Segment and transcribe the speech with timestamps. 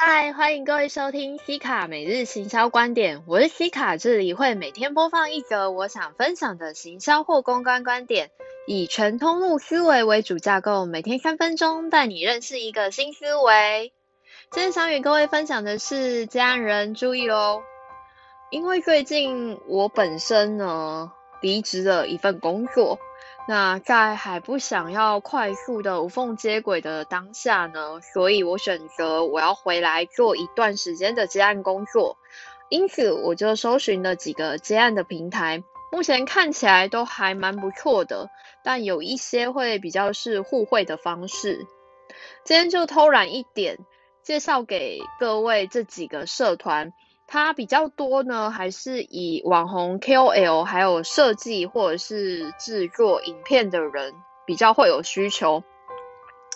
[0.00, 8.30] 嗨，欢迎各位收听西卡每日行销观点，我是西卡，这里会每天播放一则我想分享的行销或公关观点，
[8.68, 13.92] 以全通路思维为主架构，每天三分钟带你认识一个新思维。
[14.52, 17.60] 今天想与各位分享的是，家人注意哦，
[18.50, 21.10] 因为最近我本身呢
[21.40, 23.00] 离职了一份工作。
[23.48, 32.18] 那在还不想要快速的无缝接轨的当下呢，所以我选择我要回来做一段时间的接案工作，
[32.68, 38.28] 因此我就搜寻了几个接案的平台，目前看起来都还蛮不错的，
[38.62, 41.66] 但有一些会比较是互惠的方式。
[42.44, 43.78] 今天就偷懒一点，
[44.22, 46.92] 介绍给各位这几个社团。
[47.30, 54.14] 它比较多呢，还是以网红 KOL 还有设计或者是制作影片的人
[54.46, 55.62] 比较会有需求，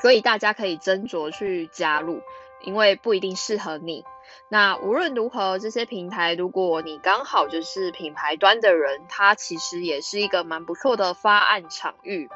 [0.00, 2.22] 所以大家可以斟酌去加入，
[2.62, 4.04] 因为不一定适合你。
[4.48, 12.30] 那无论如何，这些平台如果你刚好就是品牌端的人，它其实也是一个蛮不错的发案场域。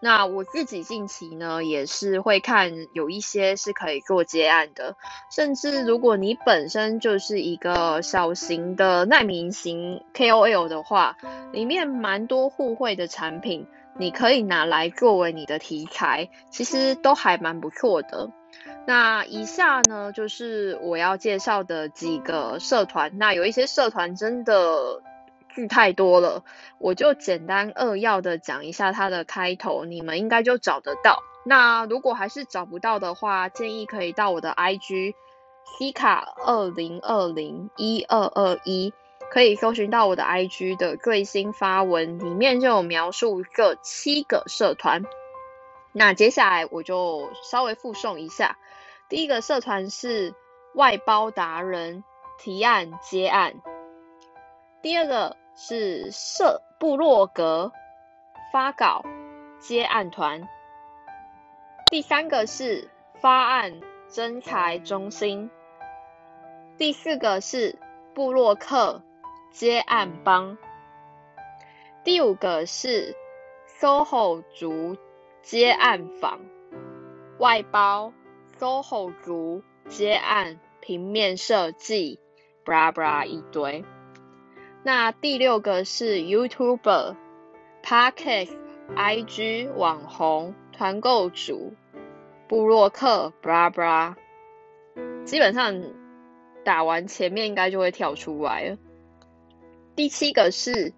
[0.00, 4.94] 那我自己近期呢，也是会看有一些是可以做接案的，
[5.30, 11.16] 甚至如果你本身就是一个小型的耐民型 KOL 的话，
[11.52, 13.66] 里面蛮多互惠的产品，
[13.98, 18.30] 你可以拿来作为你的题材，其实都还蛮不错的。
[18.86, 25.02] 那以下呢，就是我要介绍的几个社团，那有一些社团真的。
[25.58, 26.44] 剧太多了，
[26.78, 31.24] 我就简单扼要的讲一下它的开头，你们应该就找得到。
[31.44, 35.14] 那如果还是找不到的话，建议可以到我的 IG
[35.80, 38.92] C 卡二零二零一二二一，
[39.32, 45.02] 可以搜寻到我的 IG 的最新发文，里面就有描述这七个社团。
[45.90, 48.56] 那接下来我就稍微附送一下，
[49.08, 50.34] 第一个社团是
[50.76, 52.04] 外包达人
[52.38, 53.54] 提案接案，
[54.82, 55.36] 第二个。
[55.60, 57.72] 是社部落格
[58.52, 59.02] 发稿
[59.58, 60.48] 接案团，
[61.90, 62.88] 第三个是
[63.20, 65.50] 发案征才中心，
[66.76, 67.76] 第四个是
[68.14, 69.02] 部落客
[69.50, 70.56] 接案帮，
[72.04, 73.16] 第五个是
[73.80, 74.96] SOHO 族
[75.42, 76.38] 接案坊
[77.40, 78.12] 外包
[78.60, 82.20] SOHO 族接案平面设计
[82.64, 83.84] ，bra bra 一堆。
[84.88, 87.14] 那第六个是 YouTuber、
[87.84, 88.56] Podcast、
[88.96, 91.74] IG 网红、团购主、
[92.48, 94.14] 布洛克，bra bra，
[95.26, 95.78] 基本上
[96.64, 98.78] 打完前面应该就会跳出来了。
[99.94, 100.94] 第七个是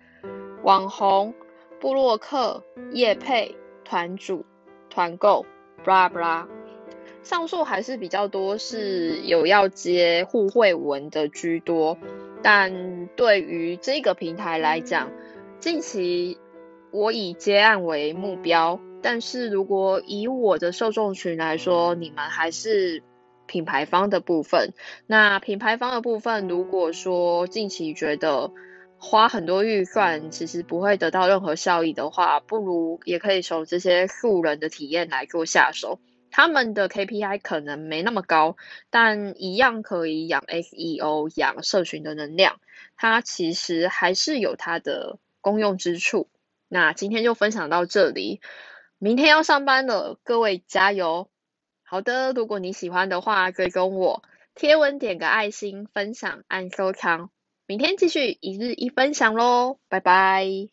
[0.62, 1.34] 网红、
[1.80, 2.62] 布洛克、
[2.92, 4.46] 叶配、团主、
[4.88, 5.44] 团购
[5.84, 6.46] ，bra bra。
[7.24, 11.98] 上述还是比较多是有要接互惠文的居多。
[12.42, 15.10] 但对于这个平台来讲，
[15.58, 16.38] 近期
[16.90, 18.80] 我以接案为目标。
[19.02, 23.02] 但是如果以我的受众群来说，你们还是
[23.46, 24.74] 品牌方的部分。
[25.06, 28.52] 那品牌方的部分，如果说近期觉得
[28.98, 35.98] 花很多预算，其实不会得到任何效益的话，不如也可以从这些素人的体验来做下手。
[36.30, 38.56] 他们的 KPI 可能没那么高，
[38.90, 42.60] 但一样可以养 SEO、养社群的能量。
[42.96, 46.28] 它其实还是有它的功用之处。
[46.68, 48.40] 那今天就分享到这里，
[48.98, 51.28] 明天要上班了，各位加油！
[51.82, 54.22] 好的，如果你喜欢的话，追踪我，
[54.54, 57.30] 贴文点个爱心，分享按收藏，
[57.66, 60.70] 明天继续一日一分享喽，拜拜。